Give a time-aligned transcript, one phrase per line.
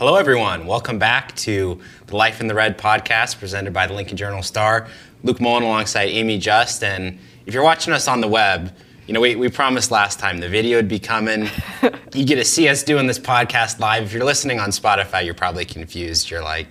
[0.00, 0.64] Hello, everyone.
[0.64, 4.88] Welcome back to the Life in the Red podcast presented by the Lincoln Journal Star.
[5.22, 6.82] Luke Mullin alongside Amie Just.
[6.82, 8.74] And if you're watching us on the web,
[9.06, 11.50] you know, we, we promised last time the video would be coming.
[12.14, 14.04] you get to see us doing this podcast live.
[14.04, 16.30] If you're listening on Spotify, you're probably confused.
[16.30, 16.68] You're like,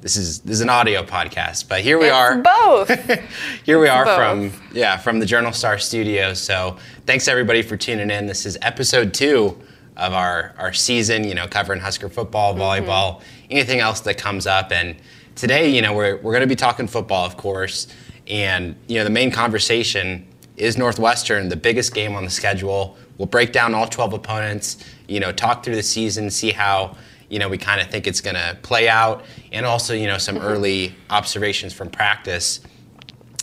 [0.00, 2.38] this is this is an audio podcast, but here we it's are.
[2.38, 2.88] Both.
[3.64, 4.16] here we are both.
[4.16, 6.34] from yeah from the Journal Star studio.
[6.34, 8.26] So thanks everybody for tuning in.
[8.26, 9.62] This is episode two
[9.96, 12.88] of our, our season, you know, covering Husker football, mm-hmm.
[12.88, 14.72] volleyball, anything else that comes up.
[14.72, 14.96] And
[15.34, 17.86] today, you know, we're, we're going to be talking football, of course.
[18.26, 20.26] And, you know, the main conversation
[20.56, 22.96] is Northwestern, the biggest game on the schedule.
[23.18, 26.96] We'll break down all 12 opponents, you know, talk through the season, see how,
[27.28, 30.18] you know, we kind of think it's going to play out, and also, you know,
[30.18, 30.46] some mm-hmm.
[30.46, 32.60] early observations from practice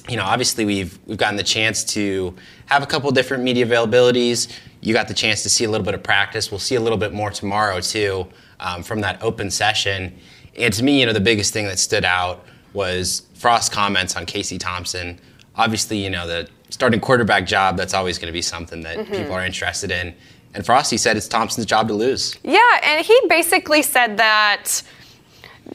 [0.10, 4.52] you know, obviously we've we've gotten the chance to have a couple different media availabilities.
[4.82, 6.52] You got the chance to see a little bit of practice.
[6.52, 8.28] We'll see a little bit more tomorrow too
[8.60, 10.18] um, from that open session.
[10.58, 14.26] And to me, you know, the biggest thing that stood out was Frost's comments on
[14.26, 15.20] Casey Thompson.
[15.56, 19.34] Obviously, you know, the starting quarterback job that's always going to be something that people
[19.34, 20.16] are interested in.
[20.54, 22.36] And Frosty said it's Thompson's job to lose.
[22.44, 24.82] yeah, and he basically said that,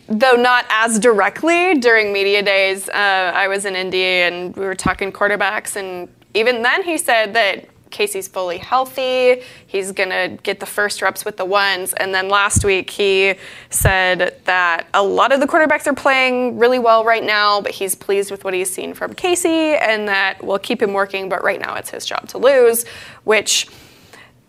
[0.08, 2.88] though not as directly during media days.
[2.88, 7.32] Uh, I was in Indy and we were talking quarterbacks, and even then he said
[7.34, 9.42] that Casey's fully healthy.
[9.66, 11.92] He's gonna get the first reps with the ones.
[11.94, 13.34] And then last week he
[13.70, 17.94] said that a lot of the quarterbacks are playing really well right now, but he's
[17.94, 21.28] pleased with what he's seen from Casey, and that we'll keep him working.
[21.28, 22.84] But right now it's his job to lose,
[23.24, 23.68] which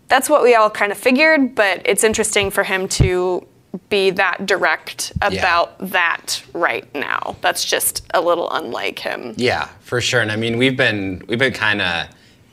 [0.08, 3.46] that's what we all kind of figured, but it's interesting for him to
[3.90, 7.36] be that direct about that right now.
[7.42, 9.34] That's just a little unlike him.
[9.38, 10.22] Yeah, for sure.
[10.22, 12.08] And I mean, we've been we've been kind of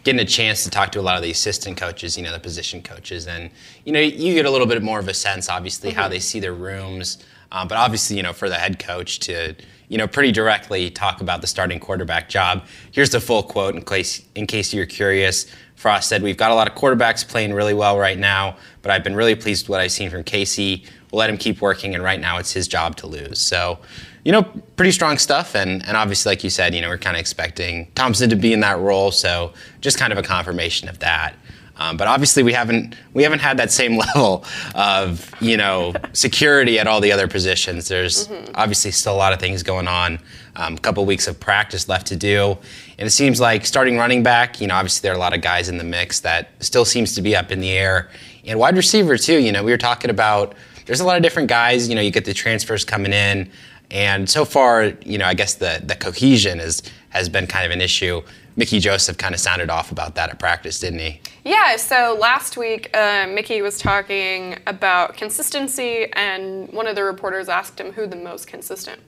[0.04, 2.38] getting a chance to talk to a lot of the assistant coaches, you know, the
[2.38, 3.50] position coaches, and
[3.84, 6.40] you know, you get a little bit more of a sense, obviously, how they see
[6.40, 7.18] their rooms.
[7.50, 9.54] Um, but obviously, you know, for the head coach to
[9.88, 12.64] you know pretty directly talk about the starting quarterback job.
[12.90, 15.46] Here's the full quote in case in case you're curious.
[15.76, 19.04] Frost said, "We've got a lot of quarterbacks playing really well right now, but I've
[19.04, 20.84] been really pleased with what I've seen from Casey.
[21.10, 23.78] We'll let him keep working, and right now it's his job to lose." So,
[24.24, 24.42] you know,
[24.76, 27.90] pretty strong stuff, and and obviously, like you said, you know, we're kind of expecting
[27.94, 31.34] Thompson to be in that role, so just kind of a confirmation of that.
[31.76, 36.78] Um, but obviously, we haven't we haven't had that same level of you know security
[36.78, 37.88] at all the other positions.
[37.88, 40.18] There's obviously still a lot of things going on.
[40.56, 42.56] Um, a couple weeks of practice left to do,
[42.98, 44.60] and it seems like starting running back.
[44.60, 47.14] You know, obviously there are a lot of guys in the mix that still seems
[47.16, 48.08] to be up in the air,
[48.44, 49.38] and wide receiver too.
[49.38, 50.54] You know, we were talking about
[50.86, 51.88] there's a lot of different guys.
[51.88, 53.50] You know, you get the transfers coming in,
[53.94, 57.70] and so far, you know, I guess the the cohesion is has been kind of
[57.70, 58.20] an issue.
[58.56, 61.20] Mickey Joseph kind of sounded off about that at practice, didn't he?
[61.44, 67.48] Yeah, so last week, uh, Mickey was talking about consistency, and one of the reporters
[67.48, 69.00] asked him who the most consistent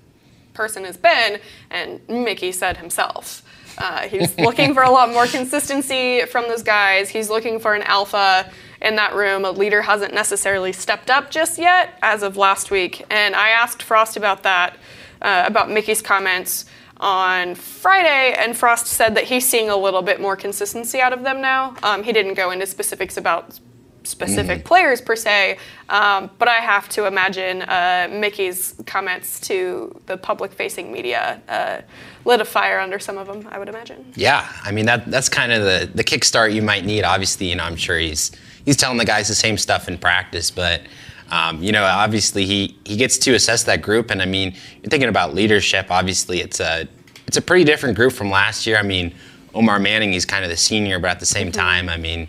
[0.52, 3.42] person has been, and Mickey said himself.
[3.78, 7.08] Uh, he's looking for a lot more consistency from those guys.
[7.08, 8.50] He's looking for an alpha
[8.86, 9.44] in that room.
[9.44, 13.04] A leader hasn't necessarily stepped up just yet as of last week.
[13.10, 14.76] And I asked Frost about that,
[15.20, 16.66] uh, about Mickey's comments
[16.98, 21.22] on Friday, and Frost said that he's seeing a little bit more consistency out of
[21.24, 21.76] them now.
[21.82, 23.58] Um, he didn't go into specifics about
[24.04, 25.58] specific players per se,
[25.88, 31.80] um, but I have to imagine uh, Mickey's comments to the public-facing media uh,
[32.24, 33.46] lit a fire under some of them.
[33.50, 34.12] I would imagine.
[34.14, 37.02] Yeah, I mean that that's kind of the the kickstart you might need.
[37.04, 38.30] Obviously, you know, I'm sure he's
[38.66, 40.82] he's telling the guys the same stuff in practice, but
[41.30, 44.90] um, you know, obviously he he gets to assess that group, and I mean, you're
[44.90, 45.90] thinking about leadership.
[45.90, 46.86] Obviously, it's a
[47.26, 48.76] it's a pretty different group from last year.
[48.76, 49.14] I mean,
[49.54, 52.28] Omar Manning, he's kind of the senior, but at the same time, I mean,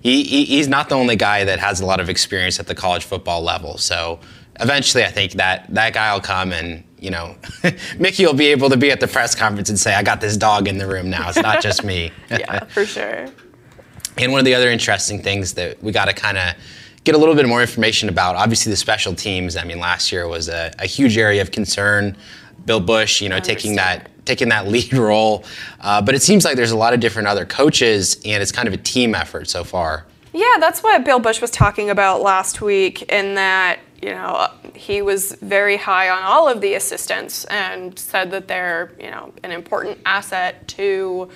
[0.00, 2.74] he, he he's not the only guy that has a lot of experience at the
[2.74, 3.76] college football level.
[3.78, 4.20] So
[4.60, 7.36] eventually, I think that that guy will come and you know,
[7.98, 10.36] Mickey will be able to be at the press conference and say, "I got this
[10.36, 11.28] dog in the room now.
[11.28, 13.28] It's not just me." Yeah, for sure.
[14.18, 16.54] And one of the other interesting things that we got to kind of
[17.04, 19.56] get a little bit more information about, obviously the special teams.
[19.56, 22.16] I mean, last year was a, a huge area of concern.
[22.64, 25.44] Bill Busch, you know, taking that taking that lead role,
[25.80, 28.68] uh, but it seems like there's a lot of different other coaches, and it's kind
[28.68, 30.04] of a team effort so far.
[30.34, 35.00] Yeah, that's what Bill Busch was talking about last week, in that, you know, he
[35.00, 39.50] was very high on all of the assistants and said that they're, you know, an
[39.50, 41.30] important asset to,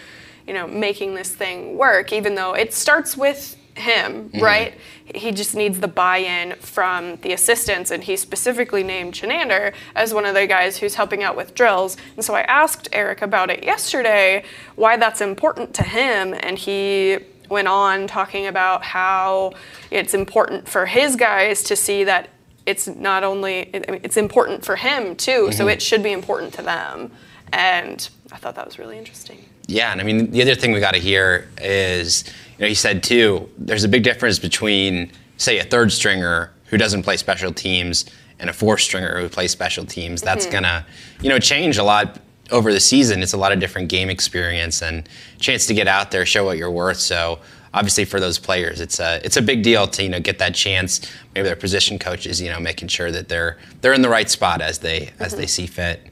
[0.47, 4.41] you know, making this thing work, even though it starts with him, mm-hmm.
[4.41, 4.75] right?
[5.15, 10.27] He just needs the buy-in from the assistants, and he specifically named Chinander as one
[10.27, 11.97] of the guys who's helping out with drills.
[12.17, 14.45] And so I asked Erik about it yesterday,
[14.77, 17.19] why that's important to him, and he
[17.49, 19.53] went on talking about how
[19.91, 22.31] it's important for his guys to see that
[22.65, 25.71] it's not only it's important for him too, so mm-hmm.
[25.71, 27.11] it should be important to them.
[27.53, 29.45] And I thought that was really interesting.
[29.73, 32.25] Yeah, and I mean the other thing we got to hear is,
[32.59, 33.49] you know, he said too.
[33.57, 38.05] There's a big difference between, say, a third stringer who doesn't play special teams
[38.39, 40.21] and a fourth stringer who plays special teams.
[40.21, 40.53] That's mm-hmm.
[40.53, 40.87] gonna,
[41.23, 42.21] you know, change a lot
[42.51, 43.23] over the season.
[43.23, 45.09] It's a lot of different game experience and
[45.39, 46.99] chance to get out there, show what you're worth.
[46.99, 47.39] So
[47.73, 50.55] obviously for those players, it's a it's a big deal to you know get that
[50.55, 51.01] chance.
[51.35, 54.61] Maybe their position coaches, you know, making sure that they're they're in the right spot
[54.61, 55.47] as they as they mm-hmm.
[55.47, 56.12] see fit.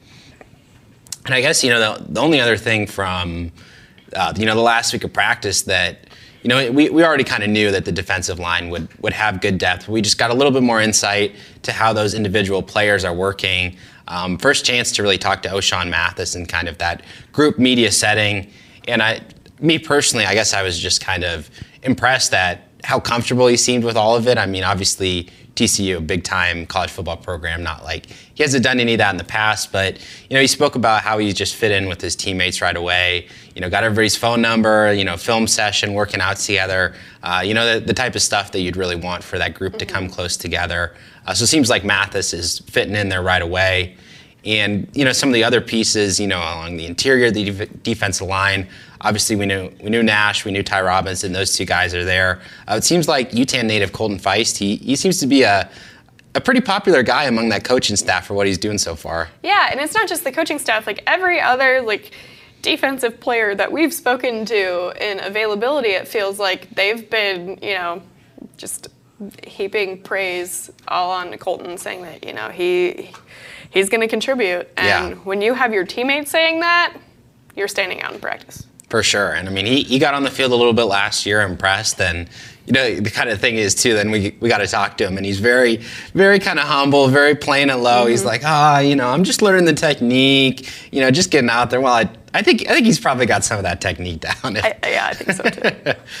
[1.25, 3.51] And I guess you know the, the only other thing from
[4.15, 6.07] uh, you know the last week of practice that
[6.41, 9.41] you know we, we already kind of knew that the defensive line would would have
[9.41, 9.87] good depth.
[9.87, 13.77] We just got a little bit more insight to how those individual players are working.
[14.07, 17.91] Um, first chance to really talk to Ochaun Mathis in kind of that group media
[17.91, 18.51] setting,
[18.87, 19.21] and I,
[19.59, 21.49] me personally, I guess I was just kind of
[21.83, 24.37] impressed at how comfortable he seemed with all of it.
[24.37, 28.93] I mean, obviously TCU, big time college football program, not like he hasn't done any
[28.93, 29.97] of that in the past, but
[30.29, 33.27] you know, he spoke about how he just fit in with his teammates right away.
[33.53, 37.53] You know, got everybody's phone number, you know, film session, working out together, uh, you
[37.53, 40.09] know, the, the type of stuff that you'd really want for that group to come
[40.09, 40.95] close together.
[41.25, 43.97] Uh, so it seems like Mathis is fitting in there right away.
[44.43, 47.83] And you know some of the other pieces, you know, along the interior, the def-
[47.83, 48.67] defensive line.
[49.03, 51.31] Obviously, we knew we knew Nash, we knew Ty Robinson.
[51.33, 52.39] Those two guys are there.
[52.69, 54.57] Uh, it seems like UTAN native Colton Feist.
[54.57, 55.69] He he seems to be a
[56.35, 59.27] a pretty popular guy among that coaching staff for what he's doing so far.
[59.43, 62.11] Yeah, and it's not just the coaching staff, like every other like
[62.61, 68.01] defensive player that we've spoken to in availability, it feels like they've been, you know,
[68.55, 68.87] just
[69.45, 73.11] heaping praise all on Colton, saying that, you know, he
[73.71, 74.69] he's gonna contribute.
[74.77, 75.15] And Yeah.
[75.23, 76.93] when you have your teammates saying that,
[77.55, 78.67] you're standing out in practice.
[78.91, 79.31] For sure.
[79.31, 82.01] And I mean, he, he got on the field a little bit last year, impressed.
[82.01, 82.27] And,
[82.65, 85.07] you know, the kind of thing is, too, then we, we got to talk to
[85.07, 85.15] him.
[85.15, 85.77] And he's very,
[86.13, 88.07] very kind of humble, very plain and low.
[88.07, 91.69] He's like, ah, you know, I'm just learning the technique, you know, just getting out
[91.69, 91.79] there.
[91.79, 94.57] Well, I, I think I think he's probably got some of that technique down.
[94.57, 95.99] I, yeah, I think so too.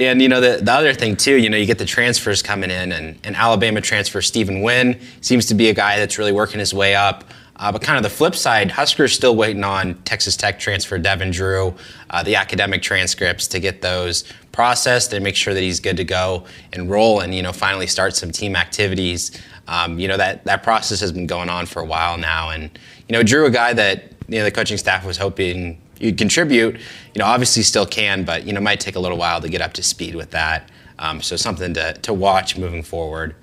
[0.00, 2.70] And you know the, the other thing too, you know you get the transfers coming
[2.70, 6.60] in, and, and Alabama transfer Stephon Wynn seems to be a guy that's really working
[6.60, 7.24] his way up.
[7.58, 11.32] Uh, but kind of the flip side, Huskers still waiting on Texas Tech transfer Devin
[11.32, 11.74] Drew,
[12.10, 16.04] uh, the academic transcripts to get those processed and make sure that he's good to
[16.04, 19.30] go enroll and you know finally start some team activities.
[19.66, 22.70] Um, you know that that process has been going on for a while now, and
[23.08, 26.76] you know Drew, a guy that you know the coaching staff was hoping you'd contribute.
[27.14, 29.60] You know, obviously still can, but you know, might take a little while to get
[29.60, 30.70] up to speed with that.
[30.98, 33.34] Um, so something to, to watch moving forward.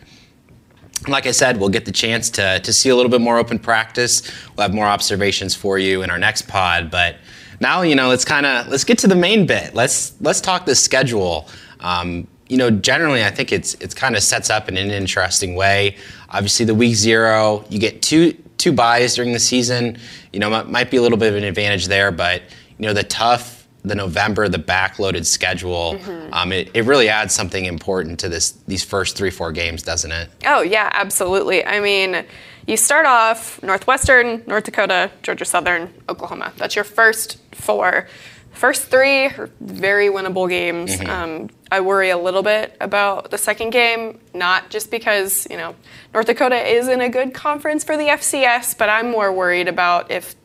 [1.08, 3.60] Like I said, we'll get the chance to, to see a little bit more open
[3.60, 4.24] practice.
[4.56, 6.90] We'll have more observations for you in our next pod.
[6.90, 7.18] But
[7.60, 9.76] now, you know, let's kind of let's get to the main bit.
[9.76, 11.48] Let's let's talk the schedule.
[11.80, 15.56] Um, you know, generally, I think it's it's kind of sets up in an interesting
[15.56, 15.98] way.
[16.30, 19.98] Obviously, the week zero, you get two two buys during the season.
[20.34, 22.42] You know, might, might be a little bit of an advantage there, but
[22.78, 26.00] you know, the tough, the November, the backloaded schedule,
[26.32, 30.12] um, it, it really adds something important to this these first three four games, doesn't
[30.12, 30.30] it?
[30.46, 31.66] Oh, yeah, absolutely.
[31.66, 32.26] I mean,
[32.68, 36.52] you start off Northwestern, North Dakota, Georgia Southern, Oklahoma.
[36.58, 38.08] That's your first four.
[38.54, 41.00] First three are very winnable games.
[41.02, 45.76] Um, I worry a little bit about the second game, not just because, you know,
[46.14, 50.10] North Dakota is in a good conference for the FCS, but I'm more worried about
[50.10, 50.36] if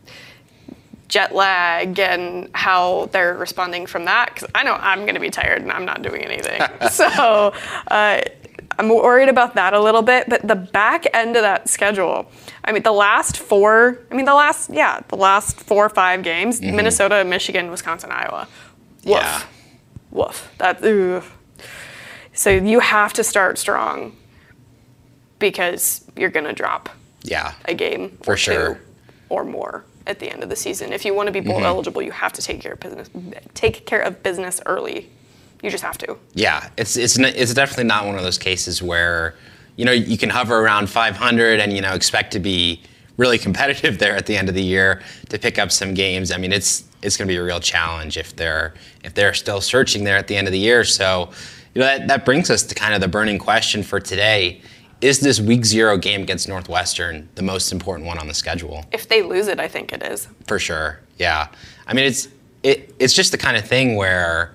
[1.11, 5.29] jet lag and how they're responding from that because I know I'm going to be
[5.31, 6.63] tired and I'm not doing anything.
[6.91, 7.53] so
[7.89, 8.21] uh,
[8.79, 10.29] I'm worried about that a little bit.
[10.29, 12.31] But the back end of that schedule,
[12.65, 16.23] I mean, the last four, I mean, the last, yeah, the last four or five
[16.23, 18.49] games Minnesota, Michigan, Wisconsin, Iowa.
[19.05, 19.19] Woof.
[19.21, 19.43] Yeah.
[20.13, 20.55] Woof.
[20.59, 21.25] That, ugh.
[22.33, 24.17] So you have to start strong
[25.39, 26.89] because you're going to drop
[27.23, 27.53] Yeah.
[27.65, 28.81] a game For or sure.
[29.29, 30.93] or more at the end of the season.
[30.93, 31.65] If you want to be bowl mm-hmm.
[31.65, 33.09] eligible, you have to take care of business.
[33.55, 35.09] Take care of business early.
[35.63, 36.19] You just have to.
[36.35, 39.35] Yeah, it's it's it's definitely not one of those cases where
[39.77, 42.83] you know you can hover around 500 and you know expect to be
[43.17, 46.33] really competitive there at the end of the year to pick up some games.
[46.33, 48.75] I mean, it's it's going to be a real challenge if they're
[49.05, 50.85] if they're still searching there at the end of the year.
[50.85, 51.31] So,
[51.75, 54.61] you know that that brings us to kind of the burning question for today.
[55.01, 58.85] Is this week zero game against Northwestern the most important one on the schedule?
[58.93, 60.29] If they lose it, I think it is.
[60.47, 61.01] For sure.
[61.17, 61.49] Yeah.
[61.87, 62.29] I mean, it's
[62.63, 64.53] it, it's just the kind of thing where,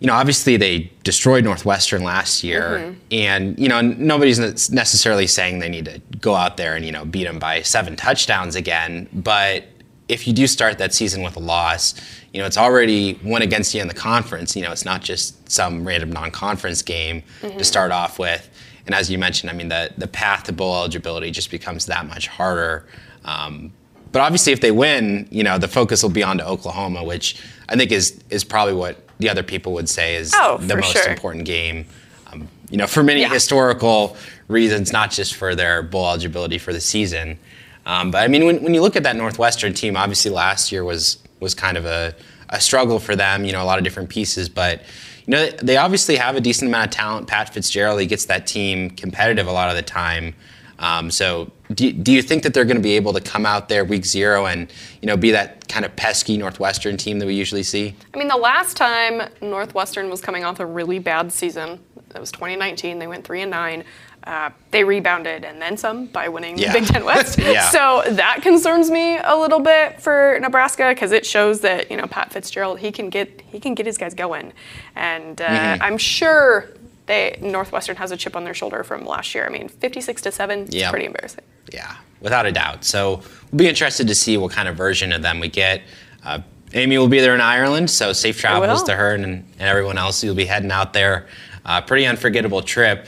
[0.00, 2.98] you know, obviously they destroyed Northwestern last year, mm-hmm.
[3.12, 4.38] and you know nobody's
[4.70, 7.96] necessarily saying they need to go out there and you know beat them by seven
[7.96, 9.08] touchdowns again.
[9.12, 9.64] But
[10.08, 11.94] if you do start that season with a loss,
[12.34, 14.54] you know it's already one against you in the conference.
[14.54, 17.62] You know, it's not just some random non-conference game to mm-hmm.
[17.62, 18.50] start off with.
[18.86, 22.06] And as you mentioned, I mean the the path to bowl eligibility just becomes that
[22.06, 22.86] much harder.
[23.24, 23.72] Um,
[24.12, 27.40] but obviously, if they win, you know the focus will be on to Oklahoma, which
[27.68, 30.92] I think is is probably what the other people would say is Oh, the most
[30.92, 31.08] sure.
[31.10, 31.86] important game.
[32.32, 33.30] Um, you know, for many Yeah.
[33.32, 34.16] historical
[34.48, 37.38] reasons, not just for their bowl eligibility for the season.
[37.86, 40.84] Um, but I mean, when, when you look at that Northwestern team, obviously last year
[40.84, 42.14] was was kind of a,
[42.50, 43.44] a struggle for them.
[43.44, 44.82] You know, a lot of different pieces, but
[45.26, 47.28] you know they obviously have a decent amount of talent.
[47.28, 50.34] Pat Fitzgerald, he gets that team competitive a lot of the time.
[50.78, 53.68] Um, so, do, do you think that they're going to be able to come out
[53.68, 57.34] there week zero and you know be that kind of pesky Northwestern team that we
[57.34, 57.94] usually see?
[58.14, 61.80] I mean, the last time Northwestern was coming off a really bad season,
[62.10, 62.98] that was 2019.
[62.98, 63.84] They went three and nine.
[64.26, 66.72] Uh, they rebounded and then some by winning Yeah.
[66.72, 67.38] the Big Ten West.
[67.38, 67.68] Yeah.
[67.70, 72.06] So that concerns me a little bit for Nebraska because it shows that you know
[72.08, 74.52] Pat Fitzgerald he can get he can get his guys going,
[74.96, 75.82] and uh, Mm-hmm.
[75.82, 76.70] I'm sure
[77.06, 79.46] they Northwestern has a chip on their shoulder from last year.
[79.46, 80.82] I mean, 56 to seven, Yeah.
[80.86, 81.44] it's pretty embarrassing.
[81.72, 82.84] Yeah, without a doubt.
[82.84, 85.82] So we'll be interested to see what kind of version of them we get.
[86.24, 86.40] Uh,
[86.74, 90.20] Amie will be there in Ireland, so safe travels to her and, and everyone else
[90.20, 91.28] who will be heading out there.
[91.64, 93.06] Uh, pretty unforgettable trip.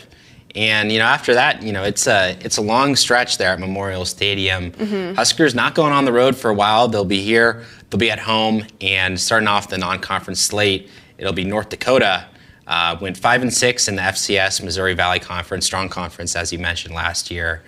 [0.54, 3.60] And you know, after that, you know, it's a it's a long stretch there at
[3.60, 4.72] Memorial Stadium.
[5.14, 6.88] Huskers not going on the road for a while.
[6.88, 7.64] They'll be here.
[7.90, 12.26] They'll be at home, and starting off the non-conference slate, it'll be North Dakota.
[12.66, 16.58] Uh, went five and six in the FCS Missouri Valley Conference, strong conference as you
[16.58, 17.62] mentioned last year,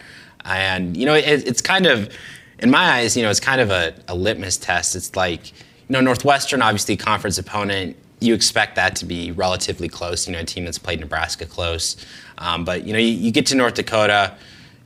[0.44, 2.12] and you know it, it's kind of,
[2.58, 4.96] in my eyes, you know it's kind of a, a litmus test.
[4.96, 7.96] It's like you know Northwestern, obviously conference opponent.
[8.20, 10.26] You expect that to be relatively close.
[10.26, 11.96] You know a team that's played Nebraska close,
[12.38, 14.36] um, but you know you, you get to North Dakota.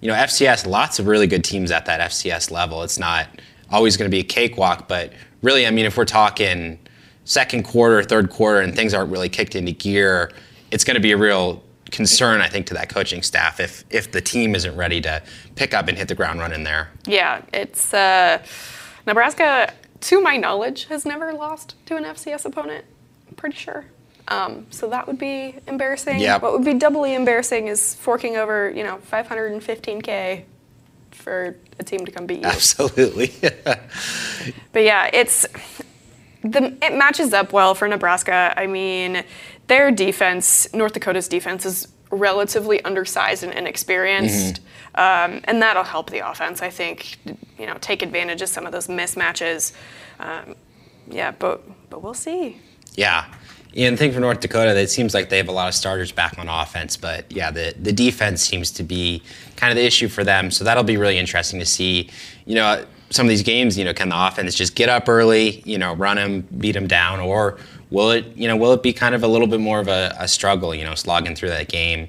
[0.00, 2.82] You know FCS, lots of really good teams at that FCS level.
[2.82, 3.26] It's not
[3.70, 5.12] always going to be a cakewalk, but
[5.42, 6.78] really, I mean, if we're talking
[7.24, 10.32] second quarter, third quarter, and things aren't really kicked into gear,
[10.70, 14.10] it's going to be a real concern, I think, to that coaching staff if if
[14.12, 15.22] the team isn't ready to
[15.54, 16.88] pick up and hit the ground running there.
[17.06, 18.42] Yeah, it's uh,
[19.06, 22.84] Nebraska, to my knowledge, has never lost to an FCS opponent.
[23.28, 23.84] I'm pretty sure.
[24.28, 26.18] Um, so that would be embarrassing.
[26.18, 26.38] Yeah.
[26.38, 30.44] What would be doubly embarrassing is forking over, you know, 515k
[31.10, 32.46] for a team to come beat you.
[32.46, 33.32] Absolutely.
[34.72, 35.46] But yeah, it's
[36.42, 38.52] the it matches up well for Nebraska.
[38.56, 39.24] I mean,
[39.68, 44.60] their defense, North Dakota's defense, is relatively undersized and inexperienced,
[44.96, 46.60] um, and that'll help the offense.
[46.60, 47.16] I think,
[47.58, 49.72] you know, take advantage of some of those mismatches.
[50.20, 50.54] Um,
[51.10, 52.60] yeah, but but we'll see.
[52.94, 53.26] Yeah.
[53.76, 56.38] And thing for North Dakota, it seems like they have a lot of starters back
[56.38, 59.20] on offense, but yeah, the, the defense seems to be
[59.56, 60.52] kind of the issue for them.
[60.52, 62.08] So that'll be really interesting to see.
[62.46, 65.62] You know, some of these games, you know, can the offense just get up early,
[65.64, 67.58] you know, run them, beat them down, or
[67.90, 70.14] will it, you know, will it be kind of a little bit more of a,
[70.20, 72.08] a struggle, you know, slogging through that game?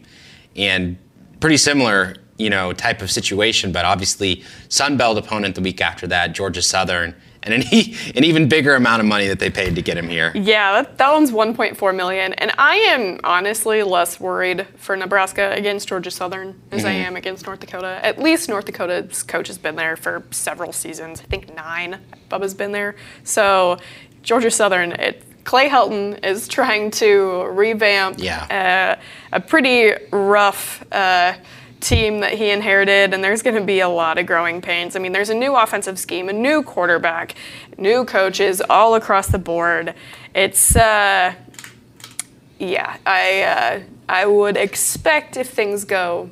[0.55, 0.97] And
[1.39, 6.05] pretty similar, you know, type of situation, but obviously Sun Belt opponent the week after
[6.07, 7.15] that, Georgia Southern,
[7.45, 10.07] and an, e- an even bigger amount of money that they paid to get him
[10.09, 10.31] here.
[10.35, 15.87] Yeah, that, that one's 1.4 million, and I am honestly less worried for Nebraska against
[15.87, 17.99] Georgia Southern as I am against North Dakota.
[18.03, 21.21] At least North Dakota's coach has been there for several seasons.
[21.21, 21.99] I think nine.
[22.29, 22.95] Bubba's been there.
[23.23, 23.77] So
[24.23, 28.97] Georgia Southern, it, Clay Helton is trying to revamp Yeah.
[29.31, 30.83] uh, a pretty rough.
[30.91, 31.33] Uh,
[31.85, 34.95] team that he inherited, and there's going to be a lot of growing pains.
[34.95, 37.35] I mean, there's a new offensive scheme, a new quarterback,
[37.77, 39.93] new coaches all across the board.
[40.33, 41.35] It's, uh,
[42.59, 46.29] yeah, I, uh, I would expect if things go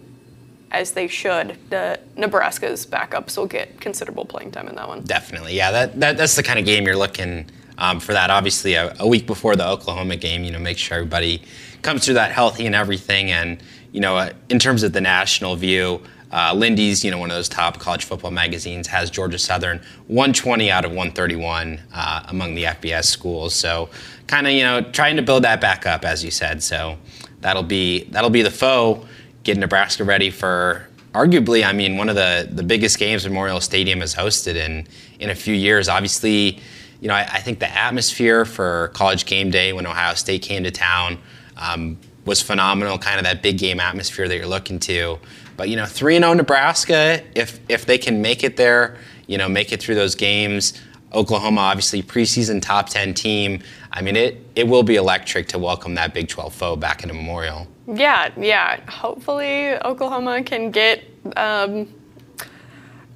[0.72, 5.03] as they should, the Nebraska's backups will get considerable playing time in that one.
[5.03, 5.72] Definitely, yeah.
[5.72, 7.45] That, that that's the kind of game you're looking
[7.77, 8.13] um, for.
[8.13, 11.43] That obviously a, a week before the Oklahoma game, you know, make sure everybody
[11.83, 13.29] comes through that healthy and everything.
[13.29, 13.62] And
[13.93, 16.01] you know, uh, in terms of the national view,
[16.33, 20.69] uh, Lindy's, you know, one of those top college football magazines has Georgia Southern 120
[20.69, 23.53] out of 131 uh, among the FBS schools.
[23.53, 23.89] So,
[24.27, 26.62] kind of, you know, trying to build that back up, as you said.
[26.63, 26.97] So,
[27.39, 29.05] that'll be that'll be the foe,
[29.43, 34.01] getting Nebraska ready for arguably, I mean, one of the, the biggest games Memorial Stadium
[34.01, 34.88] has hosted in
[35.19, 35.88] in a few years.
[35.88, 36.59] Obviously,
[37.00, 40.63] you know, I, I think the atmosphere for College Game Day when Ohio State came
[40.63, 41.19] to town
[41.57, 42.98] um, was phenomenal.
[42.98, 45.20] Kind of that big game atmosphere that you're looking to.
[45.58, 49.38] But you know, three and zero Nebraska, if if they can make it there, you
[49.38, 50.74] know, make it through those games.
[51.13, 53.62] Oklahoma, obviously preseason top ten team.
[53.92, 57.13] I mean, it it will be electric to welcome that Big 12 foe back into
[57.13, 57.68] Memorial.
[57.88, 58.80] Yeah, yeah.
[58.89, 61.03] Hopefully, Oklahoma can get
[61.38, 61.88] um,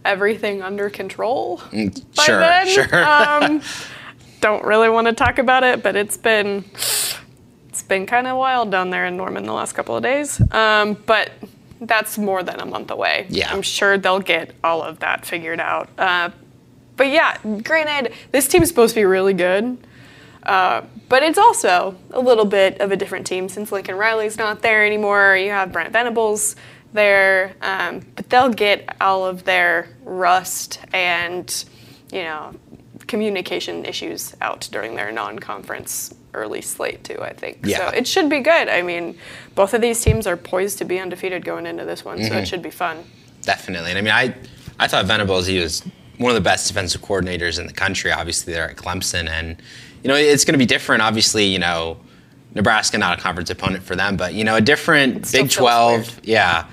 [0.06, 2.68] everything under control by Mm, sure, then.
[2.68, 3.06] sure.
[3.06, 3.62] Um,
[4.42, 6.64] don't really want to talk about it, but it's been
[7.78, 10.42] it's been kind of wild down there in Norman the last couple of days.
[10.52, 11.30] Um, but
[11.80, 13.28] that's more than a month away.
[13.30, 13.52] Yeah.
[13.54, 15.88] I'm sure they'll get all of that figured out.
[15.96, 16.32] Uh,
[16.96, 19.78] but yeah, granted, this team's supposed to be really good.
[20.42, 24.64] Uh, but it's also a little bit of a different team since Lincoln Riley's not
[24.64, 25.38] there anymore.
[25.38, 26.56] You have Brent Venables
[26.94, 31.66] there, um, but they'll get all of their rust and
[32.12, 32.56] you know
[33.06, 37.22] communication issues out during their non-conference early slate too.
[37.22, 37.92] I think Yeah.
[37.92, 37.98] so.
[37.98, 38.70] It should be good.
[38.70, 39.18] I mean,
[39.56, 42.30] both of these teams are poised to be undefeated going into this one, so it
[42.32, 42.44] mm-hmm.
[42.46, 43.04] should be fun.
[43.42, 43.92] Definitely.
[43.92, 44.36] And I mean, I,
[44.80, 45.84] I thought Venables, he was
[46.18, 49.28] one of the best defensive coordinators in the country, obviously, there at Clemson.
[49.30, 49.62] And,
[50.04, 51.02] you know, it's going to be different.
[51.02, 51.98] Obviously, you know,
[52.56, 55.94] Nebraska, not a conference opponent for them, but, you know, a different Big 12.
[55.94, 56.26] weird.
[56.26, 56.68] Yeah.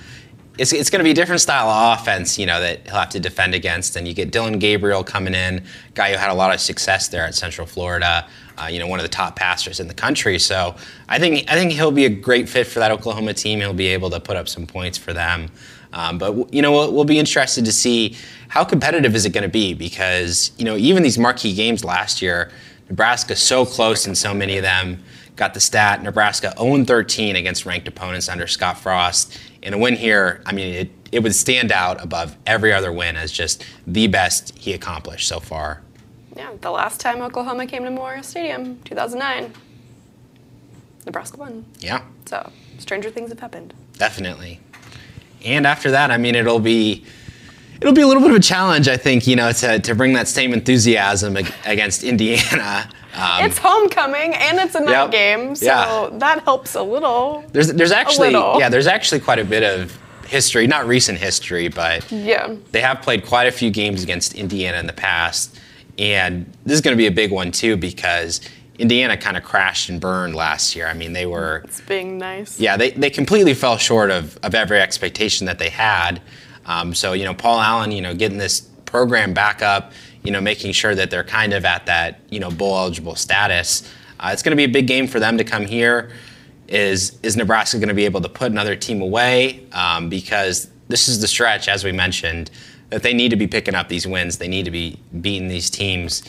[0.56, 3.10] It's, it's going to be a different style of offense, you know, that he'll have
[3.10, 3.96] to defend against.
[3.96, 7.24] And you get Dillon Gabriel coming in, guy who had a lot of success there
[7.24, 8.26] at Central Florida,
[8.58, 10.38] uh, you know, one of the top passers in the country.
[10.38, 10.74] So
[11.08, 13.60] I think I think he'll be a great fit for that Oklahoma team.
[13.60, 15.50] He'll be able to put up some points for them.
[15.92, 18.16] Um, but you know, we'll, we'll be interested to see
[18.48, 22.20] how competitive is it going to be because you know even these marquee games last
[22.22, 22.50] year,
[22.88, 25.02] Nebraska so close in so many of them.
[25.36, 29.36] Got the stat Nebraska 0-13 against ranked opponents under Scott Frost.
[29.62, 33.16] In a win here, I mean, it, it would stand out above every other win
[33.16, 35.83] as just the best he accomplished so far.
[36.36, 39.52] Yeah, the last time Oklahoma came to Memorial Stadium, 2009,
[41.06, 41.64] Nebraska won.
[41.80, 42.02] Yeah.
[42.26, 43.74] So stranger things have happened.
[43.98, 44.60] Definitely.
[45.44, 47.04] And after that, I mean, it'll be
[47.80, 50.14] it'll be a little bit of a challenge, I think, you know, to, to bring
[50.14, 52.88] that same enthusiasm ag- against Indiana.
[53.16, 55.10] Um, it's homecoming and it's a night Yep.
[55.12, 56.18] game, so Yeah.
[56.18, 57.44] that helps a little.
[57.52, 62.10] there's there's actually yeah, there's actually quite a bit of history, not recent history, but
[62.10, 62.56] Yeah.
[62.72, 65.56] they have played quite a few games against Indiana in the past,
[65.98, 68.40] and this is going to be a big one too because
[68.78, 70.86] Indiana kind of crashed and burned last year.
[70.88, 72.58] I mean, they were It's being nice.
[72.58, 76.20] yeah, they, they completely fell short of, of every expectation that they had.
[76.66, 80.40] Um, so, you know, Paul Allen, you know, getting this program back up, you know,
[80.40, 83.88] making sure that they're kind of at that, you know, bowl eligible status.
[84.18, 86.10] Uh, it's going to be a big game for them to come here.
[86.66, 89.66] Is is Nebraska going to be able to put another team away?
[89.72, 92.50] Um, because this is the stretch, as we mentioned,
[92.90, 94.38] that they need to be picking up these wins.
[94.38, 96.22] They need to be beating these teams.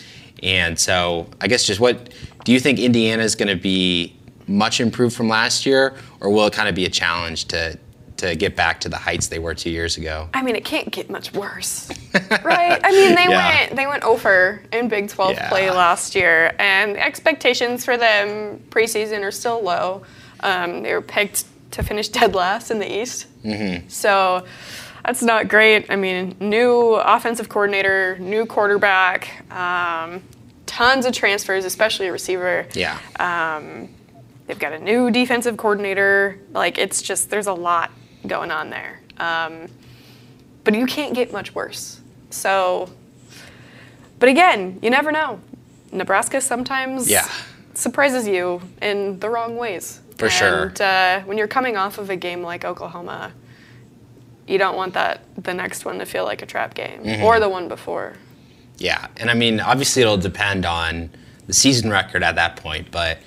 [0.44, 2.14] And so, I guess just what
[2.44, 4.16] do you think Indiana is going to be
[4.48, 7.78] much improved from last year, or will it kind of be a challenge to
[8.18, 10.30] to get back to the heights they were two years ago?
[10.34, 11.90] I mean, it can't get much worse,
[12.46, 12.80] right?
[12.82, 13.50] I mean, they Yeah.
[13.60, 15.50] went they went over in Big 12 Yeah.
[15.50, 20.04] play last year, and expectations for them preseason are still low.
[20.42, 23.88] Um, they were picked to finish dead last in the East, Mm-hmm.
[23.90, 24.46] so
[25.06, 25.90] that's not great.
[25.90, 30.24] I mean, new offensive coordinator, new quarterback, um,
[30.66, 32.68] tons of transfers, especially a receiver.
[32.74, 32.98] Yeah.
[34.48, 36.40] They've got a new defensive coordinator.
[36.54, 37.92] Like it's just there's a lot
[38.28, 39.02] going on there.
[39.18, 39.68] Um,
[40.64, 42.02] but you can't get much worse.
[42.30, 42.90] So,
[44.20, 45.40] but again, you never know.
[45.92, 47.28] Nebraska sometimes Yeah.
[47.74, 50.02] surprises you in the wrong ways.
[50.18, 50.68] For sure.
[50.68, 53.32] And uh, when you're coming off of a game like Oklahoma,
[54.48, 57.24] you don't want that the next one to feel like a trap game Mm-hmm.
[57.24, 58.14] or the one before.
[58.78, 61.10] Yeah, and I mean, obviously it'll depend on
[61.48, 63.20] the season record at that point, but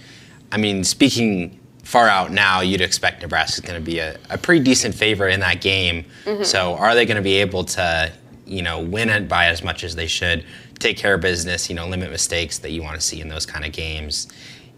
[0.52, 4.62] I mean, speaking far out now, you'd expect Nebraska's going to be a, a pretty
[4.62, 6.04] decent favorite in that game.
[6.42, 8.12] So, are they going to be able to,
[8.46, 10.44] you know, win it by as much as they should,
[10.78, 13.46] take care of business, you know, limit mistakes that you want to see in those
[13.46, 14.28] kind of games?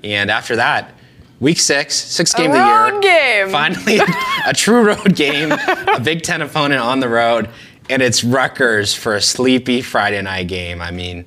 [0.05, 0.95] And after that,
[1.41, 3.51] week six, sixth game of the year, road game.
[3.51, 4.05] finally a,
[4.47, 7.49] a true road game, a Big Ten opponent on the road,
[7.89, 10.81] and it's Rutgers for a sleepy Friday night game.
[10.81, 11.25] I mean,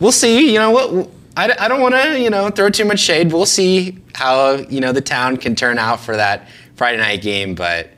[0.00, 0.52] we'll see.
[0.52, 1.10] You know what?
[1.36, 3.32] I, I don't want to you know throw too much shade.
[3.32, 7.54] We'll see how you know the town can turn out for that Friday night game,
[7.54, 7.90] but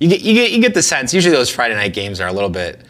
[0.00, 1.14] you get you get you get the sense.
[1.14, 2.80] Usually those Friday night games are a little bit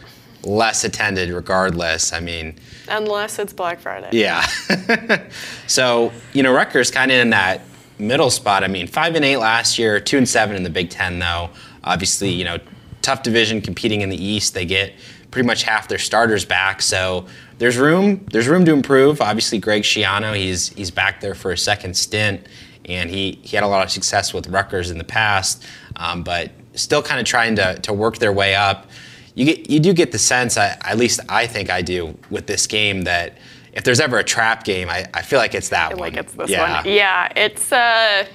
[0.44, 2.12] less attended, regardless.
[2.12, 2.54] I mean.
[2.88, 4.08] Unless it's Black Friday.
[4.12, 4.44] Yeah.
[5.66, 7.62] so, you know, Rutgers kind of in that
[7.98, 8.64] middle spot.
[8.64, 11.50] I mean, five and eight last year, two and seven in the Big Ten, though.
[11.85, 12.59] Obviously, you know,
[13.00, 14.55] tough division competing in the East.
[14.55, 14.92] They get
[15.31, 17.26] pretty much half their starters back, so
[17.59, 18.26] there's room.
[18.31, 19.20] There's room to improve.
[19.20, 22.46] Obviously, Greg Schiano, he's he's back there for a second stint,
[22.85, 25.64] and he he had a lot of success with Rutgers in the past,
[25.96, 28.87] um, but still kind of trying to to work their way up
[29.35, 32.46] you get you do get the sense, I, at least I think I do, with
[32.46, 33.38] this game that
[33.72, 36.11] if there's ever a trap game, I, I feel like it's that feel one.
[36.12, 36.82] like it's this yeah.
[36.82, 36.92] one.
[36.92, 38.26] Yeah, it's uh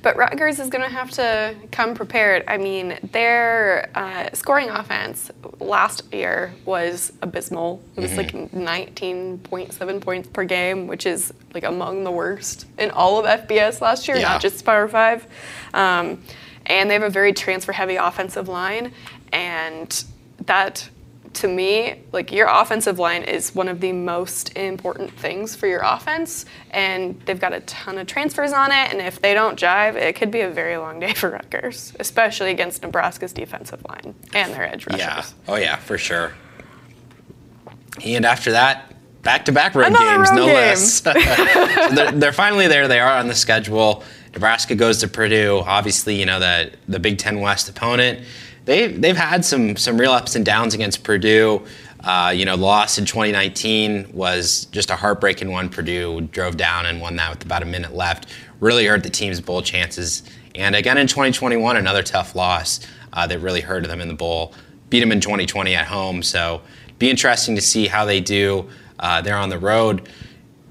[0.00, 2.44] but Rutgers is going to have to come prepared.
[2.46, 7.82] I mean, their uh, scoring offense last year was abysmal.
[7.96, 13.18] It was like 19.7 points per game, which is like among the worst in all
[13.18, 14.28] of FBS last year, Yeah.
[14.28, 15.26] not just Power Five.
[15.74, 16.22] Um,
[16.66, 18.92] and they have a very transfer heavy offensive line,
[19.32, 20.04] and
[20.46, 20.88] that
[21.40, 25.80] to me, like your offensive line is one of the most important things for your
[25.82, 28.92] offense, and they've got a ton of transfers on it.
[28.92, 32.50] And if they don't jive, it could be a very long day for Rutgers, especially
[32.50, 35.00] against Nebraska's defensive line and their edge rushers.
[35.00, 35.24] Yeah.
[35.46, 36.32] Oh yeah, for sure.
[38.04, 40.54] And after that, back-to-back road Another games, road no game.
[40.54, 40.92] less.
[41.02, 41.12] so
[41.94, 42.88] they're, they're finally there.
[42.88, 44.02] They are on the schedule.
[44.32, 45.62] Nebraska goes to Purdue.
[45.66, 48.24] Obviously, you know the the Big Ten West opponent.
[48.68, 51.64] They they've had some some real ups and downs against Purdue.
[52.04, 55.70] Uh, you know, loss in 2019 was just a heartbreaking one.
[55.70, 58.26] Purdue drove down and won that with about a minute left.
[58.60, 60.22] Really hurt the team's bowl chances.
[60.54, 62.80] And again in 2021, another tough loss
[63.14, 64.52] uh, that really hurt them in the bowl.
[64.90, 66.22] Beat them in 2020 at home.
[66.22, 66.60] So
[66.98, 68.68] be interesting to see how they do.
[68.98, 70.10] Uh, they're on the road.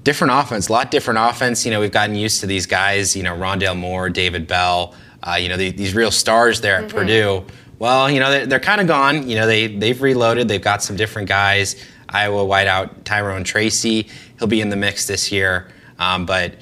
[0.04, 1.64] Different offense, a lot different offense.
[1.64, 3.16] You know, we've gotten used to these guys.
[3.16, 4.94] You know, Rondale Moore, David Bell.
[5.20, 7.44] Uh, you know, the, these real stars there at Purdue.
[7.78, 9.28] Well, you know, they're, they're kind of gone.
[9.28, 10.48] You know, they they've reloaded.
[10.48, 11.76] They've got some different guys.
[12.08, 14.08] Iowa wideout Tyrone Tracy.
[14.38, 15.68] He'll be in the mix this year.
[15.98, 16.54] Um, but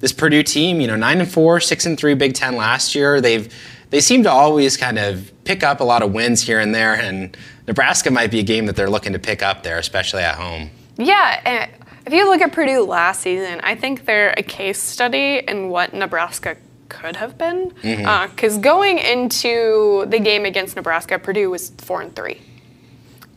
[0.00, 3.20] this Purdue team, you know, nine and four, six and three Big Ten last year.
[3.20, 3.52] They've
[3.90, 6.94] they seem to always kind of pick up a lot of wins here and there,
[6.94, 7.36] and
[7.68, 10.70] Nebraska might be a game that they're looking to pick up there, especially at home.
[10.96, 11.68] Yeah,
[12.06, 15.94] if you look at Purdue last season, I think they're a case study in what
[15.94, 16.56] Nebraska
[17.00, 17.72] could have been.
[17.82, 22.40] Because going into the game against Nebraska, Purdue was four and three.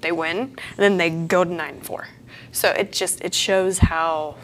[0.01, 2.07] They win, and then they go to nine and four.
[2.51, 4.35] So it just it shows how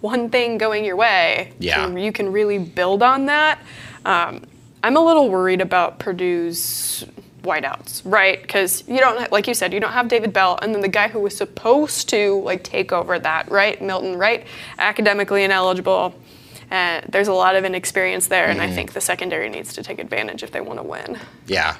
[0.00, 1.88] one thing going your way, Yeah.
[1.88, 3.58] you can really build on that.
[4.04, 4.42] Um,
[4.82, 7.06] I'm a little worried about Purdue's
[7.42, 8.40] wideouts, right?
[8.40, 11.08] Because you don't, like you said, you don't have David Bell, and then the guy
[11.08, 13.80] who was supposed to like take over that, right?
[13.80, 14.46] Milton Wright?
[14.78, 16.14] Academically ineligible.
[16.74, 19.98] Uh, there's a lot of inexperience there, and I think the secondary needs to take
[20.00, 21.18] advantage if they want to win.
[21.46, 21.76] Yeah.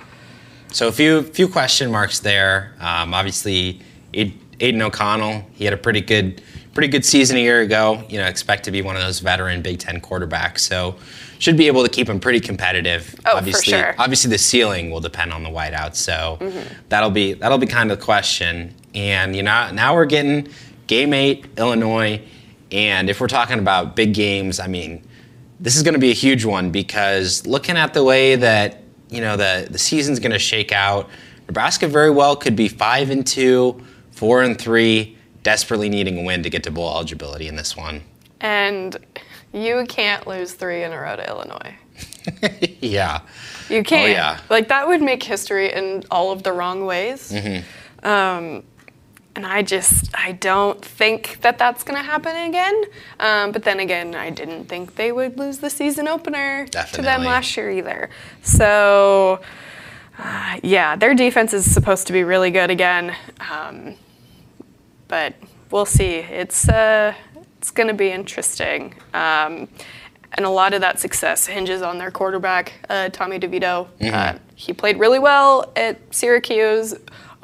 [0.72, 2.74] So a few few question marks there.
[2.80, 3.80] Um, obviously,
[4.12, 6.40] Aid- Aidan O'Connell, he had a pretty good
[6.74, 8.02] pretty good season a year ago.
[8.08, 10.60] You know, expect to be one of those veteran Big Ten quarterbacks.
[10.60, 10.96] So
[11.40, 13.14] should be able to keep him pretty competitive.
[13.26, 13.94] Oh, for obviously, sure.
[13.98, 15.96] Obviously, the ceiling will depend on the wideouts.
[15.96, 16.74] So Mm-hmm.
[16.88, 18.74] that'll be that'll be kind of the question.
[18.94, 20.48] And you know, now we're getting
[20.86, 22.20] game eight, Illinois.
[22.74, 25.06] And if we're talking about big games, I mean,
[25.60, 29.20] this is going to be a huge one because looking at the way that you
[29.20, 31.08] know the the season's going to shake out,
[31.46, 36.42] Nebraska very well could be five and two, four and three, desperately needing a win
[36.42, 38.02] to get to bowl eligibility in this one.
[38.40, 38.96] And
[39.52, 41.74] you can't lose three in a row to Illinois.
[42.80, 43.20] yeah,
[43.68, 44.10] You can't.
[44.10, 44.40] yeah.
[44.50, 47.32] Like that would make history in all of the wrong ways.
[48.02, 48.64] Um,
[49.36, 52.84] and I just I don't think that that's going to happen again.
[53.20, 57.24] Um, but then again, I didn't think they would lose the season opener to them
[57.24, 58.10] last year either.
[58.42, 59.40] So.
[60.16, 63.16] Uh, yeah, their defense is supposed to be really good again,
[63.50, 63.96] um,
[65.08, 65.34] but
[65.72, 66.18] we'll see.
[66.18, 67.14] It's uh,
[67.58, 69.66] it's going to be interesting, um,
[70.34, 73.88] and a lot of that success hinges on their quarterback, uh, Tommy DeVito.
[74.00, 76.94] Uh, he played really well at Syracuse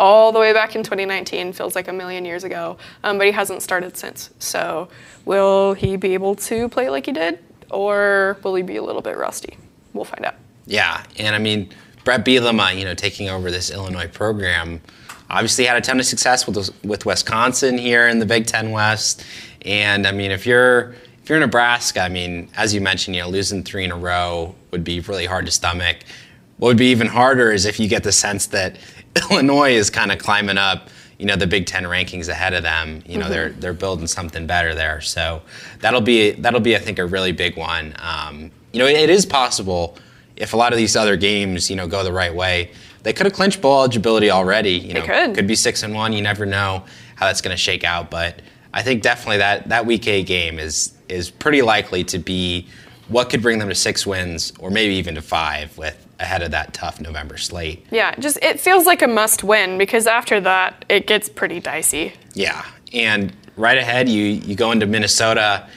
[0.01, 1.53] all the way back in 2019.
[1.53, 4.31] Feels like a million years ago, um, but he hasn't started since.
[4.39, 4.89] So,
[5.27, 7.39] will he be able to play like he did,
[7.71, 9.57] or will he be a little bit rusty?
[9.93, 10.35] We'll find out.
[10.67, 11.69] Yeah, and I mean
[12.05, 14.81] Bret Bielema, you know, taking over this Illinois program,
[15.29, 19.25] obviously had a ton of success with with Wisconsin here in the Big Ten West,
[19.63, 23.29] and I mean if you're if you're Nebraska, I mean as you mentioned, you know,
[23.29, 25.99] losing three in a row would be really hard to stomach.
[26.57, 28.77] What would be even harder is if you get the sense that
[29.31, 33.03] Illinois is kind of climbing up, you know, the Big Ten rankings ahead of them.
[33.07, 35.01] You know, they're they're building something better there.
[35.01, 35.43] So
[35.81, 37.95] that'll be that'll be I think a really big one.
[37.99, 39.97] Um, you know, it, it is possible
[40.37, 42.71] if a lot of these other games, you know, go the right way.
[43.03, 44.73] They could have clinched bowl eligibility already.
[44.73, 45.35] You know, could.
[45.35, 46.13] could be six and one.
[46.13, 46.85] You never know
[47.17, 48.41] how that's going to shake out, but
[48.73, 52.67] I think definitely that that week eight game is is pretty likely to be
[53.11, 56.51] what could bring them to six wins or maybe even to five with ahead of
[56.53, 57.85] that tough November slate.
[57.91, 62.13] Yeah, just it feels like a must win because after that it gets pretty dicey.
[62.35, 65.69] Yeah, and right ahead you you go into Minnesota,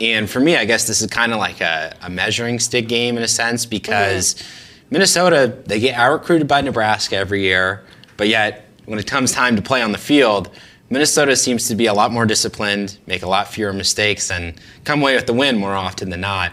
[0.00, 3.16] and for me, I guess this is kind of like a, a measuring stick game
[3.16, 4.86] in a sense because mm-hmm.
[4.90, 7.84] Minnesota they get out recruited by Nebraska every year,
[8.16, 10.50] but yet when it comes time to play on the field,
[10.90, 15.00] Minnesota seems to be a lot more disciplined, make a lot fewer mistakes, and come
[15.00, 16.52] away with the win more often than not.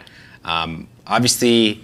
[0.50, 1.84] Um, obviously,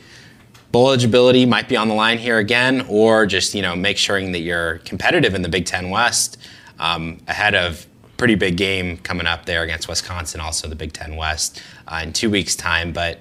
[0.72, 4.20] bowl eligibility might be on the line here again, or just you know make sure
[4.20, 6.38] that you're competitive in the Big Ten West
[6.80, 7.86] um, ahead of
[8.18, 12.14] pretty big game coming up there against Wisconsin, also the Big Ten West uh, in
[12.14, 12.92] two weeks' time.
[12.92, 13.20] But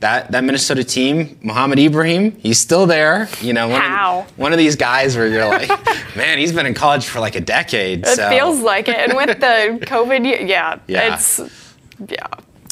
[0.00, 3.28] that that Minnesota team, Mohamed Ibrahim, he's still there.
[3.40, 4.20] You know, one How?
[4.20, 5.68] Of, one of these guys where you're like,
[6.16, 8.00] man, he's been in college for like a decade.
[8.06, 8.28] It so.
[8.28, 8.96] feels like it.
[8.96, 11.14] And with the COVID, yeah, Yeah.
[11.14, 11.40] it's
[12.08, 12.26] yeah.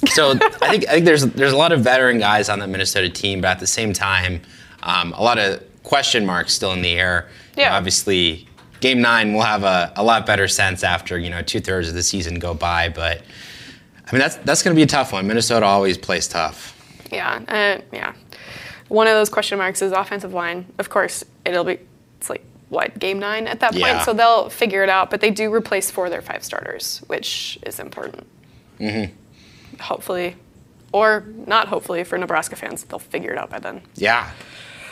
[0.09, 3.09] So I think I think there's there's a lot of veteran guys on that Minnesota
[3.09, 4.41] team, but at the same time,
[4.83, 7.29] um, a lot of question marks still in the air.
[7.57, 7.77] You know, Yeah.
[7.77, 8.47] obviously,
[8.81, 11.95] game nine we'll have a, a lot better sense after you know two thirds of
[11.95, 12.89] the season go by.
[12.89, 13.23] But
[14.07, 15.27] I mean that's that's going to be a tough one.
[15.27, 16.77] Minnesota always plays tough.
[17.11, 18.15] Yeah, uh, yeah.
[18.89, 20.67] One of those question marks is offensive line.
[20.79, 21.79] Of course, it'll be.
[22.19, 24.03] It's like what game nine at that point, Yeah.
[24.05, 25.11] so they'll figure it out.
[25.11, 28.27] But they do replace four of their five starters, which is important.
[28.79, 29.13] Mm-hmm.
[29.81, 30.37] Hopefully,
[30.93, 33.83] or not hopefully for Nebraska fans, they'll figure it out by then.
[33.95, 34.31] Yeah.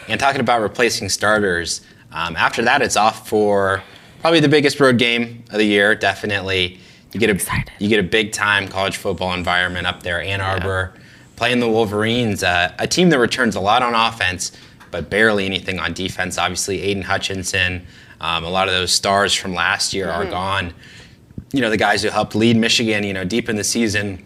[0.08, 3.82] And talking about replacing starters, um, after that, it's off for
[4.20, 5.94] probably the biggest road game of the year.
[5.94, 6.78] Definitely,
[7.12, 7.72] you get a Excited.
[7.78, 10.94] you get a big time college football environment up there, Ann Arbor,
[11.36, 14.52] playing the Wolverines, uh, a team that returns a lot on offense,
[14.90, 16.38] but barely anything on defense.
[16.38, 17.86] Obviously, Aidan Hutchinson,
[18.20, 20.72] um, a lot of those stars from last year are gone.
[21.52, 24.24] You know, the guys who helped lead Michigan, you know, deep in the season.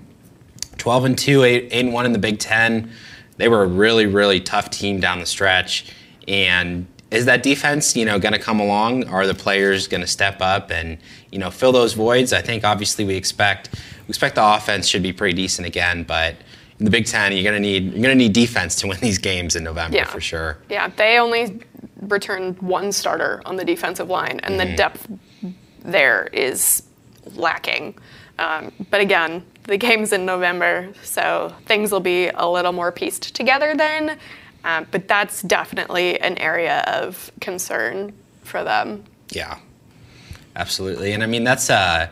[0.82, 2.90] 12 and 2, 8, 8 and 1 in the Big Ten.
[3.36, 5.86] They were a really, really tough team down the stretch.
[6.26, 9.06] And is that defense, you know, going to come along?
[9.08, 10.98] Are the players going to step up and,
[11.30, 12.32] you know, fill those voids?
[12.32, 13.70] I think obviously we expect
[14.08, 16.34] we expect the offense should be pretty decent again, but
[16.80, 18.98] in the Big Ten, you're going to need you're going to need defense to win
[19.00, 20.06] these games in November Yeah.
[20.06, 20.58] for sure.
[20.68, 21.60] Yeah, they only
[22.00, 24.70] returned one starter on the defensive line, and Mm-hmm.
[24.72, 25.06] the depth
[25.84, 26.82] there is
[27.36, 27.94] lacking.
[28.38, 33.34] Um, but again, the game's in November, so things will be a little more pieced
[33.34, 34.18] together then.
[34.64, 39.04] Um, but that's definitely an area of concern for them.
[39.30, 39.58] Yeah,
[40.56, 41.12] absolutely.
[41.12, 42.10] And I mean, that's a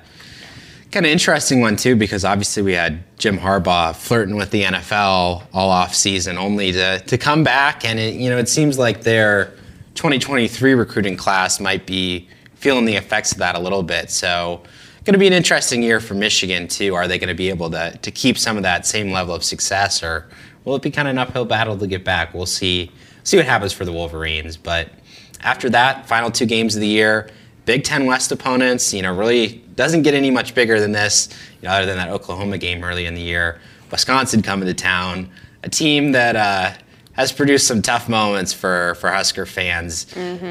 [0.91, 5.45] kind of interesting one, too, because obviously we had Jim Harbaugh flirting with the NFL
[5.53, 7.85] all off season, only to, to come back.
[7.85, 9.53] And, it, you know, it seems like their
[9.95, 14.11] 2023 recruiting class might be feeling the effects of that a little bit.
[14.11, 14.63] So,
[15.05, 16.95] going to be an interesting year for Michigan, too.
[16.95, 19.43] Are they going to be able to, to keep some of that same level of
[19.43, 20.27] success, or
[20.65, 22.35] will it be kind of an uphill battle to get back?
[22.35, 22.91] We'll see.
[23.25, 24.57] See what happens for the Wolverines.
[24.57, 24.91] But
[25.43, 27.31] after that, final two games of the year,
[27.65, 28.93] Big Ten West opponents.
[28.93, 31.29] You know, really doesn't get any much bigger than this.
[31.61, 33.61] You know, other than that Oklahoma game early in the year,
[33.91, 35.31] Wisconsin coming to town,
[35.63, 36.73] a team that uh,
[37.13, 40.07] has produced some tough moments for for Husker fans.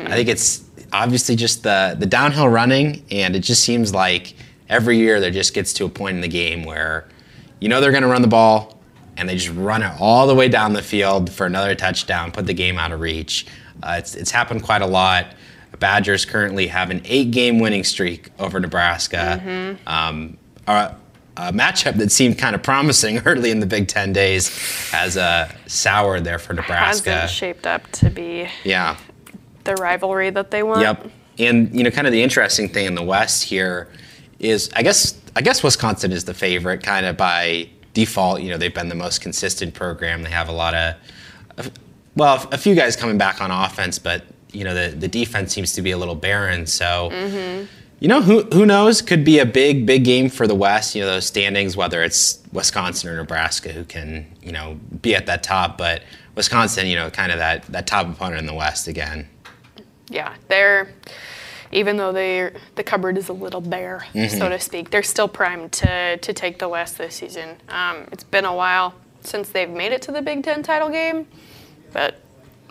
[0.08, 0.60] I think it's
[0.94, 4.36] obviously just the the downhill running, and it just seems like
[4.68, 7.08] every year there just gets to a point in the game where
[7.60, 8.80] you know they're going to run the ball
[9.18, 12.46] and they just run it all the way down the field for another touchdown, put
[12.46, 13.46] the game out of reach.
[13.84, 15.36] Uh, it's, it's happened quite a lot.
[15.78, 19.78] Badgers currently have an eight game winning streak over Nebraska.
[19.86, 20.96] Um, a,
[21.38, 24.50] a matchup that seemed kind of promising early in the Big Ten days
[24.92, 27.12] has uh, soured there for Nebraska.
[27.12, 28.98] Hasn't shaped up to be yeah.
[29.64, 30.82] The rivalry that they want.
[30.82, 31.12] Yep.
[31.40, 33.88] And you know, kind of the interesting thing in the West here
[34.40, 38.42] is, I guess, I guess Wisconsin is the favorite, kind of by default.
[38.42, 40.24] You know, they've been the most consistent program.
[40.24, 41.72] They have a lot of,
[42.16, 45.74] well, a few guys coming back on offense, but you know, the the defense seems
[45.74, 46.66] to be a little barren.
[46.66, 47.10] So.
[47.12, 47.66] Mm-hmm.
[48.02, 49.02] You know who who knows?
[49.02, 50.96] Could be a big big game for the West.
[50.96, 55.26] You know those standings, whether it's Wisconsin or Nebraska, who can you know be at
[55.26, 55.78] that top.
[55.78, 59.28] But Wisconsin, you know, kind of that that top opponent in the West again.
[60.10, 60.90] Yeah, they're
[61.72, 64.38] even though they the cupboard is a little bare, Mm-hmm.
[64.38, 67.58] so to speak, they're still primed to to take the West this season.
[67.70, 71.28] Um, it's been a while since they've made it to the Big Ten title game,
[71.94, 72.20] but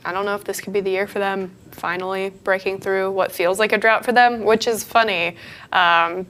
[0.04, 3.30] I don't know if this could be the year for them finally breaking through what
[3.30, 5.36] feels like a drought for them, which is funny.
[5.72, 6.26] Um,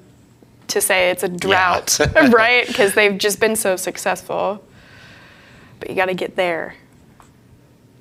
[0.69, 2.67] to say it's a drought, right?
[2.67, 4.63] Because they've just been so successful.
[5.81, 6.75] But you got to get there,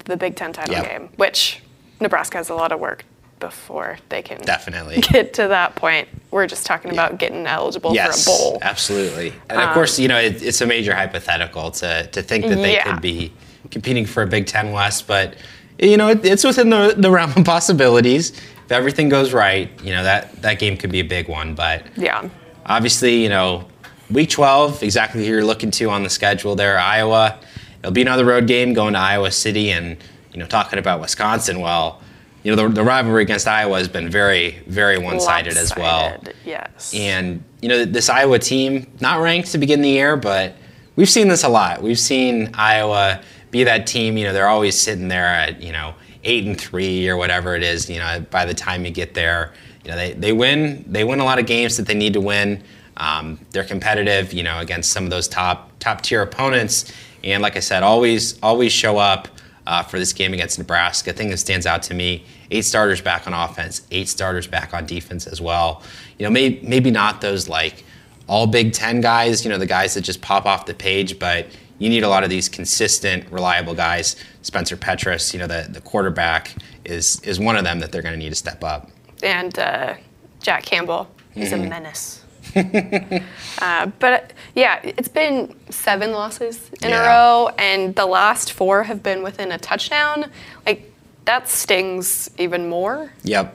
[0.03, 0.83] the Big Ten title Yep.
[0.85, 1.61] game, which
[1.99, 3.03] Nebraska has a lot of work
[3.39, 5.01] before they can Definitely.
[5.01, 6.07] get to that point.
[6.31, 8.59] We're just talking about getting eligible yes, for a bowl.
[8.61, 9.33] Absolutely.
[9.49, 12.73] And of course, you know, it, it's a major hypothetical to, to think that they
[12.73, 12.91] Yeah.
[12.91, 13.31] could be
[13.71, 15.35] competing for a Big Ten West, but
[15.79, 18.31] you know, it, it's within the, the realm of possibilities.
[18.65, 21.53] If everything goes right, you know, that, that game could be a big one.
[21.53, 22.27] But Yeah.
[22.65, 23.67] obviously, you know,
[24.09, 27.39] week 12, exactly who you're looking to on the schedule there, Iowa.
[27.79, 29.97] It'll be another road game going to Iowa City and,
[30.37, 31.61] you know, talking about Wisconsin.
[31.61, 31.99] Well,
[32.43, 36.15] you know, the, the rivalry against Iowa has been very, very one sided as well.
[36.45, 36.93] Yes.
[36.93, 40.53] And you know, this Iowa team, not ranked to begin the year, but
[40.95, 41.81] we've seen this a lot.
[41.81, 44.15] We've seen Iowa be that team.
[44.15, 47.63] You know, they're always sitting there at you know eight and three or whatever it
[47.63, 47.89] is.
[47.89, 50.85] You know, by the time you get there, you know they, they win.
[50.85, 52.61] They win a lot of games that they need to win.
[52.97, 56.93] Um, they're competitive, you know, against some of those top top tier opponents.
[57.23, 59.29] And like I said, always always show up
[59.67, 61.11] uh, for this game against Nebraska.
[61.11, 64.73] The thing that stands out to me: eight starters back on offense, eight starters back
[64.73, 65.83] on defense as well.
[66.17, 67.83] You know, maybe maybe not those like
[68.27, 69.43] all Big Ten guys.
[69.43, 71.47] You know, the guys that just pop off the page, but
[71.79, 74.15] you need a lot of these consistent, reliable guys.
[74.41, 78.13] Spencer Petras, you know, the, the quarterback is is one of them that they're going
[78.13, 78.89] to need to step up.
[79.21, 79.95] And uh,
[80.41, 82.23] Jack Campbell, he's a menace.
[83.61, 87.03] uh, but yeah, it's been seven losses in Yeah.
[87.03, 90.29] a row, and the last four have been within a touchdown.
[90.65, 90.91] Like
[91.25, 93.11] that stings even more.
[93.23, 93.53] Yep.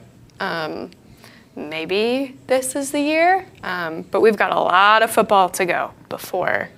[1.55, 5.90] Maybe this is the year, um, but we've got a lot of football to go
[6.09, 6.70] before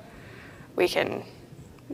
[0.74, 1.22] we can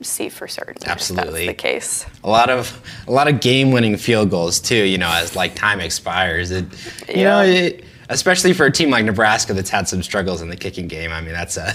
[0.00, 1.42] see for certain Absolutely.
[1.42, 2.06] if that's the case.
[2.24, 4.83] a lot of a lot of game-winning field goals too.
[4.83, 6.64] You know, as like time expires, it,
[7.06, 7.24] you Yeah.
[7.24, 10.88] know, it, especially for a team like Nebraska that's had some struggles in the kicking
[10.88, 11.12] game.
[11.12, 11.72] I mean, that's a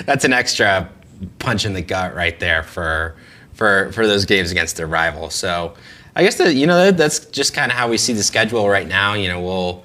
[0.06, 0.88] that's an extra
[1.38, 3.16] punch in the gut right there for
[3.52, 5.28] for for those games against their rival.
[5.28, 5.74] So,
[6.14, 8.88] I guess that you know that's just kind of how we see the schedule right
[8.88, 9.12] now.
[9.12, 9.84] You know, we'll.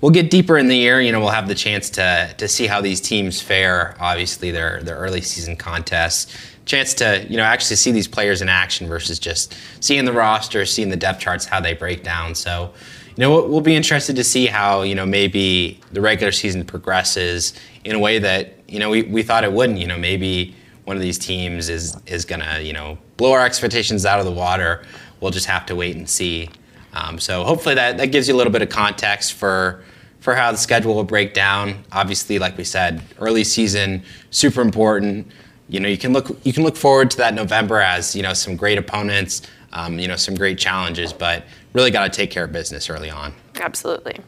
[0.00, 1.00] We'll get deeper in the year.
[1.00, 3.94] You know, we'll have the chance to to see how these teams fare.
[4.00, 6.36] Obviously, their their early season contests.
[6.64, 10.66] Chance to you know actually see these players in action versus just seeing the roster,
[10.66, 12.34] seeing the depth charts, how they break down.
[12.34, 12.72] So,
[13.16, 17.52] you know, we'll, be interested to see how you know maybe the regular season progresses
[17.84, 19.78] in a way that you know we, we thought it wouldn't.
[19.78, 24.06] You know, maybe one of these teams is is gonna you know blow our expectations
[24.06, 24.82] out of the water.
[25.20, 26.48] We'll just have to wait and see.
[26.94, 29.82] Um, so hopefully that, that gives you a little bit of context for
[30.20, 31.84] for how the schedule will break down.
[31.92, 35.26] Obviously, like we said, early season super important.
[35.68, 38.32] You know, you can look you can look forward to that November as you know
[38.32, 42.44] some great opponents, um, you know some great challenges, but really got to take care
[42.44, 43.32] of business early on.
[43.60, 44.18] Absolutely.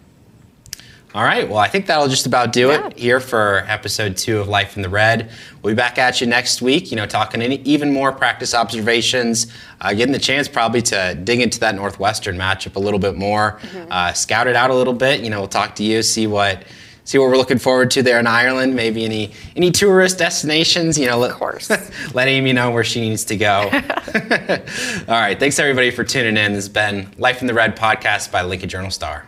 [1.15, 1.49] All right.
[1.49, 2.89] Well, I think that'll just about do Yeah.
[2.89, 5.31] it here for episode two of Life in the Red.
[5.63, 9.47] We'll be back at you next week, you know, talking any, even more practice observations,
[9.81, 13.61] uh, getting the chance probably to dig into that Northwestern matchup a little bit more,
[13.93, 15.21] uh, scout it out a little bit.
[15.21, 16.65] You know, we'll talk to you, see what.
[17.05, 18.75] See what we're looking forward to there in Ireland.
[18.75, 20.99] Maybe any any tourist destinations.
[20.99, 21.71] You know, let, Of course.
[22.15, 23.69] let Amie know where she needs to go.
[25.09, 25.39] All right.
[25.39, 26.53] Thanks everybody for tuning in.
[26.55, 29.27] This has been Life in the Red podcast by Lincoln Journal Star.